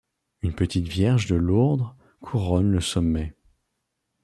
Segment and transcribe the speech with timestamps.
[0.41, 3.35] Une petite vierge de Lourdes couronne le sommet.